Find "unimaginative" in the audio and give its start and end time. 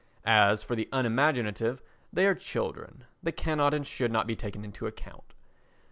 0.91-1.83